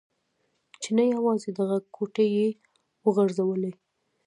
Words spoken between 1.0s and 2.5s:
یوازې دغه کوټې يې